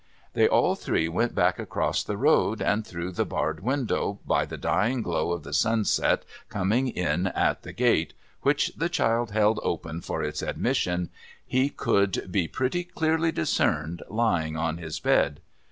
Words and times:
They 0.33 0.47
all 0.47 0.73
three 0.73 1.07
went 1.07 1.35
back 1.35 1.59
across 1.59 2.03
the 2.03 2.17
road; 2.17 2.59
and, 2.59 2.87
through 2.87 3.11
the 3.11 3.23
barred 3.23 3.59
window, 3.59 4.19
by 4.25 4.45
the 4.47 4.57
dying 4.57 5.03
glow 5.03 5.31
of 5.31 5.43
the 5.43 5.53
sunset 5.53 6.25
coming 6.49 6.87
in 6.87 7.27
at 7.27 7.61
the 7.61 7.71
gate— 7.71 8.15
which 8.41 8.71
the 8.75 8.89
child 8.89 9.29
held 9.29 9.59
open 9.61 10.01
for 10.01 10.23
its 10.23 10.41
admission— 10.41 11.11
he 11.45 11.69
could 11.69 12.31
be 12.31 12.47
pretty 12.47 12.83
clearly 12.83 13.31
discerned 13.31 14.01
lying 14.09 14.57
on 14.57 14.79
his 14.79 14.99
bed. 14.99 15.39